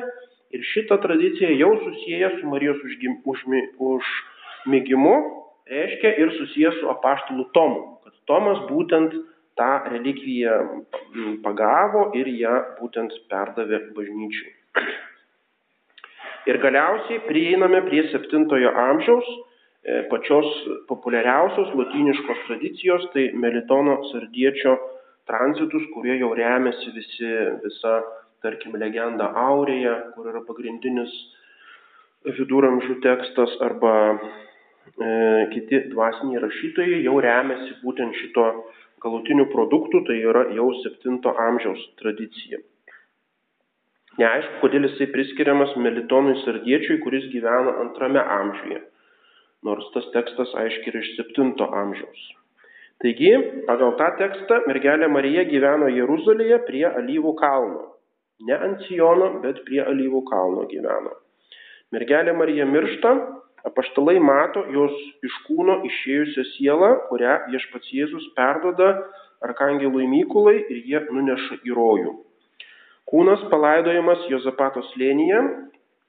ir 0.54 0.66
šitą 0.74 0.98
tradiciją 1.00 1.54
jau 1.60 1.70
susiję 1.84 2.32
su 2.40 2.50
Marijos 2.50 2.82
užgim, 2.84 3.20
užmi, 3.30 3.62
užmygimu, 3.78 5.14
reiškia 5.70 6.16
ir 6.18 6.34
susiję 6.38 6.74
su 6.80 6.90
apaštalu 6.90 7.46
Tomu, 7.54 7.93
Tomas 8.30 8.60
būtent 8.70 9.14
tą 9.58 9.70
relikviją 9.92 10.58
pagavo 11.44 12.08
ir 12.18 12.30
ją 12.34 12.54
būtent 12.80 13.14
perdavė 13.30 13.80
bažnyčiai. 13.96 14.54
Ir 16.50 16.58
galiausiai 16.60 17.22
prieiname 17.24 17.80
prie 17.86 18.02
7 18.12 18.48
amžiaus 18.68 19.28
e, 19.30 20.02
pačios 20.10 20.48
populiariausios 20.90 21.70
latiniškos 21.78 22.42
tradicijos, 22.48 23.06
tai 23.14 23.30
Melitono 23.32 23.96
sardiečio 24.10 24.74
tranzitus, 25.30 25.86
kurie 25.94 26.18
jau 26.20 26.34
remiasi 26.36 26.92
visi, 26.92 27.30
visa, 27.64 27.94
tarkim, 28.44 28.76
legenda 28.76 29.30
Aurėje, 29.46 29.94
kur 30.12 30.28
yra 30.34 30.44
pagrindinis 30.44 31.14
viduramžių 32.28 32.98
tekstas, 33.04 33.56
arba 33.64 33.94
kiti 35.54 35.80
dvasiniai 35.90 36.42
rašytojai 36.44 37.02
jau 37.06 37.16
remiasi 37.24 37.76
būtent 37.82 38.14
šito 38.20 38.46
galutinių 39.04 39.48
produktų, 39.52 40.04
tai 40.08 40.20
yra 40.22 40.46
jau 40.56 40.70
7 40.82 41.18
amžiaus 41.48 41.82
tradicija. 42.00 42.60
Neaišku, 44.14 44.60
kodėl 44.62 44.86
jisai 44.86 45.08
priskiriamas 45.10 45.74
Melitonui 45.76 46.36
Sardiečiui, 46.44 47.00
kuris 47.02 47.26
gyveno 47.32 47.74
antrame 47.82 48.22
amžiuje, 48.22 48.78
nors 49.66 49.90
tas 49.96 50.06
tekstas 50.14 50.54
aiškiai 50.62 50.92
yra 50.92 51.02
iš 51.02 51.10
7 51.18 51.66
amžiaus. 51.82 52.22
Taigi, 53.02 53.32
pagal 53.66 53.96
tą 53.98 54.12
tekstą 54.20 54.60
mergelė 54.68 55.08
Marija 55.10 55.42
gyveno 55.48 55.90
Jeruzalėje 55.90 56.60
prie 56.68 56.84
Alyvų 56.86 57.34
kalno. 57.40 57.82
Ne 58.46 58.54
ant 58.54 58.84
Sijono, 58.86 59.40
bet 59.42 59.64
prie 59.66 59.82
Alyvų 59.82 60.22
kalno 60.30 60.62
gyveno. 60.70 61.16
Mergelė 61.92 62.32
Marija 62.38 62.68
miršta, 62.70 63.16
apaštalai 63.68 64.18
mato 64.20 64.64
jos 64.72 64.94
iš 65.24 65.36
kūno 65.48 65.80
išėjusią 65.88 66.44
sielą, 66.54 66.90
kurią 67.08 67.36
viešpats 67.50 67.92
Jėzus 67.96 68.26
perdoda 68.36 68.90
arkangelui 69.44 70.06
Mykulai 70.08 70.58
ir 70.62 70.80
jie 70.84 71.00
nuneša 71.10 71.60
į 71.64 71.76
rojų. 71.76 72.14
Kūnas 73.10 73.44
palaidojamas 73.52 74.24
Jozapato 74.32 74.82
slėnyje, 74.92 75.40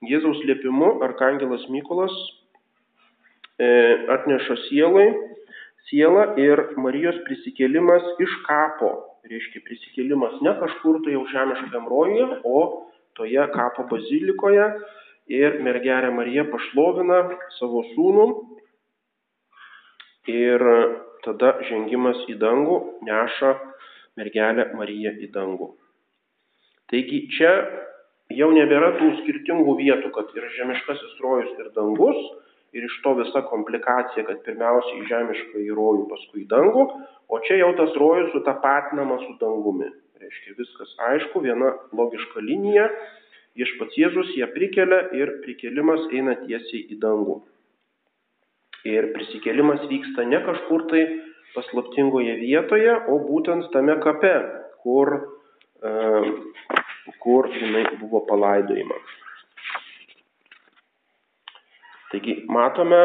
Jėzaus 0.06 0.42
liepimu 0.48 0.98
arkangelas 1.04 1.64
Mykolas 1.72 2.14
e, 3.60 3.68
atneša 4.16 4.58
sielai, 4.68 5.08
sielą 5.90 6.28
ir 6.42 6.62
Marijos 6.82 7.18
prisikėlimas 7.28 8.06
iš 8.24 8.36
kapo, 8.48 8.92
reiškia 9.28 9.64
prisikėlimas 9.68 10.38
ne 10.46 10.56
kažkur 10.60 11.02
tai 11.06 11.16
jau 11.16 11.24
žemiškam 11.32 11.88
rojuje, 11.92 12.28
o 12.44 12.60
toje 13.18 13.48
kapo 13.56 13.88
bazilikoje 13.92 14.70
ir 15.32 15.60
mergelė 15.65 16.12
Marija 16.13 16.46
pašlovina 16.51 17.22
savo 17.58 17.84
sūnų 17.94 18.27
ir 20.32 20.62
tada 21.25 21.55
žengimas 21.70 22.22
į 22.29 22.38
dangų 22.41 22.77
neša 23.05 23.55
mergelę 24.20 24.70
Mariją 24.77 25.15
į 25.22 25.32
dangų. 25.34 25.74
Taigi 26.91 27.25
čia 27.34 27.51
jau 28.34 28.51
nebėra 28.53 28.94
tų 29.00 29.12
skirtingų 29.22 29.75
vietų, 29.82 30.12
kad 30.13 30.32
ir 30.38 30.48
žemiškasis 30.58 31.17
rojus 31.24 31.51
ir 31.60 31.72
dangus, 31.77 32.20
ir 32.75 32.86
iš 32.86 32.96
to 33.03 33.15
visa 33.17 33.41
komplikacija, 33.50 34.25
kad 34.27 34.41
pirmiausia 34.46 34.96
į 35.00 35.05
žemišką 35.10 35.65
į 35.65 35.75
rojų, 35.77 36.08
paskui 36.12 36.44
į 36.44 36.50
dangų, 36.53 36.88
o 37.32 37.41
čia 37.48 37.60
jau 37.62 37.72
tas 37.79 37.94
rojus 37.98 38.34
sutapatinama 38.36 39.17
su 39.24 39.36
dangumi. 39.41 39.89
Reiškia 40.21 40.56
viskas 40.60 40.93
aišku, 41.10 41.41
viena 41.43 41.73
logiška 41.95 42.43
linija 42.43 42.88
Viešpats 43.56 43.96
Jėzus 43.96 44.34
ją 44.36 44.50
prikelia 44.52 45.06
ir 45.15 45.38
prikelimas 45.46 46.10
eina 46.12 46.36
tiesiai 46.41 46.82
į 46.91 46.98
dangų. 47.00 47.38
Ir 48.86 49.08
prisikelimas 49.15 49.86
vyksta 49.89 50.26
ne 50.28 50.41
kažkur 50.46 50.84
tai 50.91 51.04
paslaptingoje 51.56 52.36
vietoje, 52.41 52.91
o 53.10 53.15
būtent 53.24 53.70
tame 53.74 53.96
kape, 54.04 54.34
kur, 54.84 55.13
e, 55.82 55.94
kur 57.24 57.48
jinai 57.56 57.86
buvo 58.02 58.26
palaidojama. 58.28 59.00
Taigi 62.12 62.36
matome, 62.52 63.02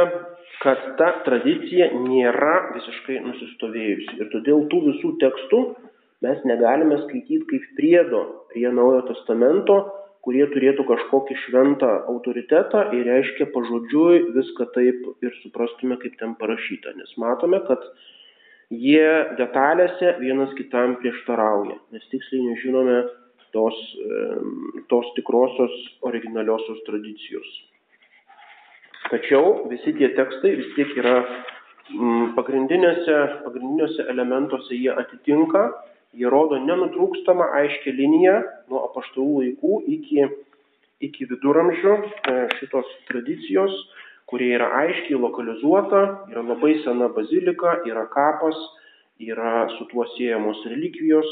kad 0.61 0.83
ta 0.99 1.13
tradicija 1.25 1.93
nėra 1.95 2.75
visiškai 2.75 3.23
nusistovėjusi. 3.25 4.19
Ir 4.21 4.29
todėl 4.35 4.67
tų 4.73 4.83
visų 4.91 5.15
tekstų 5.23 5.63
mes 6.27 6.43
negalime 6.45 6.99
skaityti 7.07 7.47
kaip 7.55 7.73
priedo 7.79 8.27
prie 8.51 8.69
Naujojo 8.69 9.07
Testamento, 9.15 9.79
kurie 10.27 10.45
turėtų 10.53 10.85
kažkokį 10.89 11.37
šventą 11.47 11.91
autoritetą 12.13 12.87
ir 12.97 13.07
reiškia 13.09 13.49
pažodžiui 13.55 14.21
viską 14.37 14.69
taip 14.75 15.25
ir 15.25 15.37
suprastume, 15.41 15.97
kaip 16.03 16.19
ten 16.21 16.35
parašyta. 16.41 16.93
Nes 16.99 17.15
matome, 17.21 17.63
kad 17.69 17.87
jie 18.71 19.09
detalėse 19.41 20.17
vienas 20.21 20.53
kitam 20.59 20.99
prieštarauja, 21.01 21.79
nes 21.95 22.05
tiksliai 22.13 22.51
nežinome 22.51 23.01
tos, 23.57 23.79
tos 24.93 25.09
tikrosios 25.17 25.75
originaliosios 26.07 26.85
tradicijos. 26.87 27.49
Tačiau 29.11 29.71
visi 29.71 29.97
tie 29.97 30.13
tekstai 30.15 30.53
vis 30.61 30.69
tiek 30.77 30.93
yra 31.01 31.17
pagrindinėse, 32.37 33.17
pagrindinėse 33.47 34.07
elementuose 34.13 34.77
jie 34.77 34.93
atitinka 34.95 35.65
Jie 36.18 36.31
rodo 36.31 36.59
nenutrūkstamą 36.59 37.46
aiškę 37.61 37.92
liniją 37.94 38.37
nuo 38.70 38.81
apaštalų 38.88 39.35
laikų 39.42 39.77
iki, 39.94 40.25
iki 41.07 41.29
viduramžių 41.31 41.92
e, 41.94 42.35
šitos 42.59 42.88
tradicijos, 43.11 43.77
kurie 44.31 44.49
yra 44.57 44.73
aiškiai 44.81 45.18
lokalizuota, 45.23 46.01
yra 46.33 46.42
labai 46.46 46.77
sena 46.83 47.11
bazilika, 47.14 47.77
yra 47.87 48.09
kapas, 48.11 48.59
yra 49.23 49.68
su 49.77 49.87
tuo 49.92 50.07
siejamos 50.16 50.64
relikvijos 50.73 51.31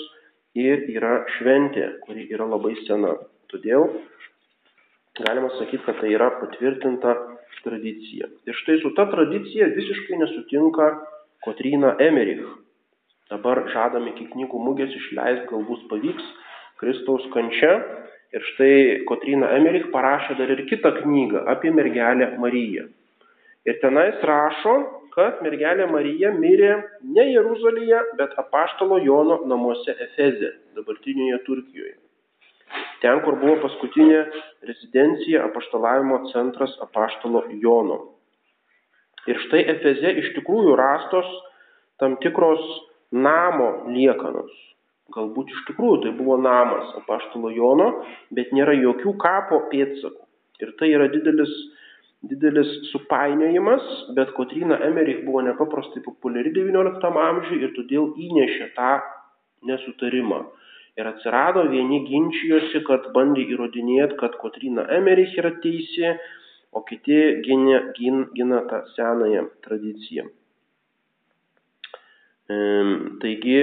ir 0.59 0.87
yra 0.95 1.25
šventė, 1.39 1.89
kuri 2.07 2.29
yra 2.31 2.47
labai 2.47 2.77
sena. 2.87 3.17
Todėl 3.51 3.89
galima 5.19 5.51
sakyti, 5.57 5.83
kad 5.89 5.99
tai 5.99 6.15
yra 6.15 6.31
patvirtinta 6.39 7.17
tradicija. 7.65 8.31
Ir 8.47 8.55
štai 8.63 8.79
su 8.83 8.95
ta 8.95 9.09
tradicija 9.11 9.73
visiškai 9.75 10.23
nesutinka 10.23 10.91
Kotryna 11.43 11.97
Emerich, 12.03 12.47
Dabar 13.29 13.61
žadam 13.73 14.07
iki 14.09 14.29
knygų 14.33 14.61
mugės 14.65 14.95
išleisti, 14.97 15.49
galbūt 15.51 15.89
pavyks, 15.91 16.29
Kristaus 16.81 17.27
kančia. 17.35 17.75
Ir 18.29 18.45
štai 18.45 18.73
Kotrina 19.09 19.49
Emerich 19.57 19.89
parašė 19.93 20.37
dar 20.37 20.51
ir 20.53 20.67
kitą 20.69 20.93
knygą 20.99 21.47
apie 21.49 21.71
mergelę 21.73 22.35
Mariją. 22.41 22.85
Ir 23.69 23.79
tenais 23.81 24.21
rašo, 24.25 24.75
kad 25.15 25.41
mergelė 25.45 25.87
Marija 25.91 26.31
mirė 26.37 26.75
ne 27.05 27.25
Jeruzalėje, 27.31 28.03
bet 28.21 28.37
apaštalo 28.41 29.01
Jono 29.05 29.41
namuose 29.51 29.97
Efeze, 30.07 30.53
dabartinėje 30.77 31.41
Turkijoje. 31.49 31.97
Ten, 33.03 33.21
kur 33.25 33.39
buvo 33.41 33.57
paskutinė 33.65 34.21
rezidencija, 34.69 35.47
apaštalavimo 35.49 36.21
centras 36.33 36.77
apaštalo 36.85 37.47
Jono. 37.63 37.99
Ir 39.29 39.41
štai 39.47 39.65
Efeze 39.75 40.15
iš 40.23 40.33
tikrųjų 40.37 40.77
rastos 40.79 41.29
tam 42.01 42.17
tikros 42.23 42.63
namo 43.13 43.89
liekanos. 43.93 44.53
Galbūt 45.15 45.53
iš 45.55 45.65
tikrųjų 45.71 46.03
tai 46.05 46.11
buvo 46.19 46.37
namas 46.37 46.91
apaštalo 47.01 47.51
Jono, 47.57 47.89
bet 48.35 48.53
nėra 48.53 48.75
jokių 48.77 49.15
kapo 49.21 49.63
pėdsakų. 49.73 50.25
Ir 50.61 50.75
tai 50.77 50.91
yra 50.93 51.07
didelis, 51.09 51.53
didelis 52.29 52.69
supainiojimas, 52.91 53.85
bet 54.17 54.35
Kotrina 54.37 54.77
Emerich 54.85 55.23
buvo 55.25 55.41
nepaprastai 55.47 56.03
populiari 56.05 56.53
XIX 56.53 57.23
amžiuje 57.25 57.69
ir 57.69 57.75
todėl 57.79 58.11
įnešė 58.27 58.73
tą 58.77 58.93
nesutarimą. 59.71 60.43
Ir 60.99 61.07
atsirado 61.07 61.63
vieni 61.71 62.03
ginčijosi, 62.09 62.83
kad 62.89 63.13
bandė 63.15 63.47
įrodinėti, 63.55 64.19
kad 64.19 64.35
Kotrina 64.43 64.85
Emerich 64.99 65.37
yra 65.39 65.55
teisė, 65.63 66.17
o 66.75 66.83
kiti 66.85 67.21
gina, 67.47 67.85
gina, 67.97 68.27
gina 68.35 68.65
tą 68.69 68.83
senąją 68.97 69.47
tradiciją. 69.65 70.27
Taigi 72.49 73.59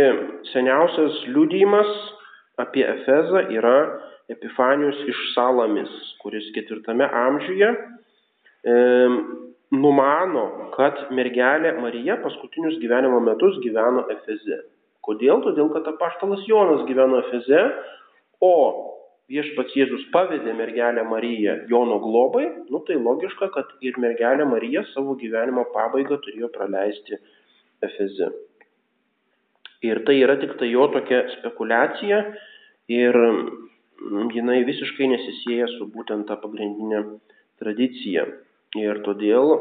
seniausias 0.51 1.23
liudijimas 1.33 1.89
apie 2.61 2.85
Efezą 2.85 3.47
yra 3.57 3.77
Epifanijus 4.29 4.99
iš 5.09 5.21
Salamis, 5.33 5.91
kuris 6.21 6.51
ketvirtame 6.53 7.07
amžiuje 7.09 7.71
numano, 9.73 10.45
kad 10.75 11.07
mergelė 11.13 11.75
Marija 11.81 12.19
paskutinius 12.23 12.77
gyvenimo 12.81 13.19
metus 13.23 13.57
gyveno 13.63 14.05
Efeze. 14.13 14.61
Kodėl? 15.05 15.41
Todėl, 15.45 15.69
kad 15.73 15.87
apaštalas 15.89 16.45
Jonas 16.49 16.85
gyveno 16.89 17.21
Efeze, 17.23 17.61
o 18.41 18.53
viešpats 19.29 19.75
Jėzus 19.77 20.07
pavedė 20.13 20.53
mergelę 20.57 21.05
Mariją 21.09 21.59
Jono 21.69 21.99
globai, 22.03 22.45
nu 22.69 22.81
tai 22.87 22.97
logiška, 23.01 23.49
kad 23.53 23.73
ir 23.85 23.97
mergelė 24.01 24.45
Marija 24.49 24.85
savo 24.93 25.17
gyvenimo 25.21 25.65
pabaigą 25.73 26.19
turėjo 26.25 26.51
praleisti 26.53 27.17
Efeze. 27.85 28.31
Ir 29.85 30.01
tai 30.07 30.17
yra 30.23 30.37
tik 30.41 30.55
tai 30.59 30.71
jo 30.71 30.87
tokia 30.93 31.23
spekulacija 31.37 32.21
ir 32.91 33.17
jinai 34.35 34.63
visiškai 34.67 35.07
nesisėja 35.11 35.67
su 35.77 35.87
būtent 35.93 36.27
ta 36.29 36.37
pagrindinė 36.41 37.03
tradicija. 37.61 38.25
Ir 38.75 39.01
todėl 39.05 39.53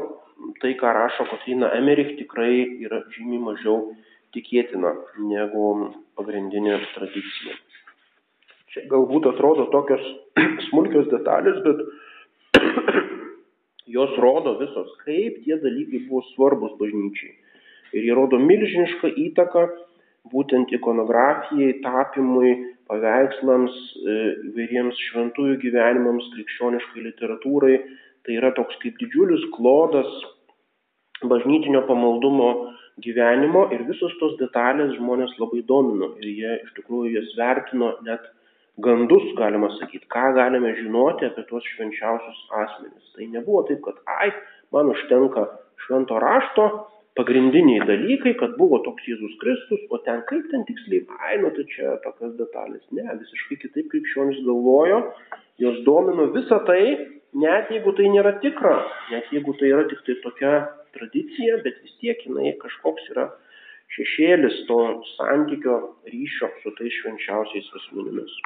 tai, 0.61 0.73
ką 0.79 0.91
rašo 0.97 1.27
Kotrina 1.29 1.71
Emerich, 1.77 2.15
tikrai 2.19 2.65
yra 2.83 3.03
žymiai 3.15 3.43
mažiau 3.43 3.93
tikėtina 4.35 4.91
negu 5.29 5.69
pagrindinė 6.19 6.79
tradicija. 6.95 7.55
Čia 8.73 8.83
galbūt 8.91 9.29
atrodo 9.31 9.69
tokios 9.71 10.03
smulkios 10.67 11.07
detalės, 11.13 11.61
bet 11.63 12.59
jos 13.95 14.15
rodo 14.19 14.57
visos, 14.59 14.91
kaip 15.05 15.39
tie 15.45 15.59
dalykai 15.63 16.03
buvo 16.09 16.25
svarbus 16.33 16.75
bažnyčiai. 16.81 17.35
Ir 17.95 18.09
jie 18.09 18.15
rodo 18.17 18.41
milžinišką 18.41 19.13
įtaką 19.29 19.69
būtent 20.31 20.71
ikonografijai, 20.75 21.79
tapimui, 21.83 22.53
paveikslams, 22.89 23.75
e, 23.97 24.15
įvairiems 24.51 25.01
šventųjų 25.09 25.57
gyvenimams, 25.63 26.29
krikščioniškai 26.35 27.05
literatūrai. 27.09 27.75
Tai 28.25 28.37
yra 28.39 28.51
toks 28.57 28.77
kaip 28.81 28.97
didžiulis 29.01 29.43
klodas 29.53 30.09
bažnytinio 31.29 31.83
pamaldumo 31.89 32.49
gyvenimo 33.03 33.65
ir 33.75 33.83
visos 33.89 34.13
tos 34.21 34.37
detalės 34.39 34.95
žmonės 34.97 35.35
labai 35.41 35.61
domino 35.67 36.13
ir 36.21 36.31
jie 36.31 36.55
iš 36.63 36.71
tikrųjų 36.79 37.13
jas 37.17 37.33
vertino 37.37 37.91
net 38.07 38.23
gandus, 38.85 39.23
galima 39.39 39.69
sakyti, 39.77 40.07
ką 40.11 40.33
galime 40.35 40.73
žinoti 40.79 41.29
apie 41.29 41.45
tuos 41.49 41.63
švenčiausius 41.75 42.41
asmenis. 42.63 43.13
Tai 43.15 43.27
nebuvo 43.31 43.63
taip, 43.69 43.81
kad, 43.85 44.01
ai, 44.19 44.31
man 44.75 44.91
užtenka 44.91 45.45
švento 45.85 46.19
rašto, 46.19 46.65
pagrindiniai 47.15 47.85
dalykai, 47.87 48.35
kad 48.39 48.55
buvo 48.59 48.81
toks 48.85 49.07
Jėzus 49.07 49.35
Kristus, 49.41 49.83
o 49.89 49.99
ten 50.07 50.23
kaip 50.29 50.47
ten 50.51 50.65
tiksliai, 50.67 51.05
ai, 51.23 51.37
nu 51.43 51.51
tai 51.55 51.65
čia 51.71 51.95
tokias 52.03 52.35
detalės. 52.39 52.83
Ne, 52.95 53.05
visiškai 53.21 53.59
kitaip 53.63 53.87
krikščionis 53.93 54.41
galvojo, 54.47 55.01
jos 55.63 55.79
domino 55.87 56.27
visą 56.35 56.59
tai, 56.67 56.81
net 57.45 57.71
jeigu 57.71 57.95
tai 57.95 58.11
nėra 58.11 58.35
tikra, 58.43 58.75
net 59.13 59.31
jeigu 59.31 59.55
tai 59.59 59.71
yra 59.71 59.87
tik 59.91 60.03
tai 60.07 60.19
tokia 60.25 60.53
tradicija, 60.95 61.61
bet 61.63 61.79
vis 61.83 61.95
tiek 62.03 62.21
jinai 62.27 62.55
kažkoks 62.61 63.09
yra 63.15 63.29
šešėlis 63.95 64.61
to 64.69 64.79
santykio 65.15 65.79
ryšio 66.11 66.51
su 66.61 66.75
tais 66.79 66.99
švenčiausiais 67.01 67.71
asmenimis. 67.79 68.39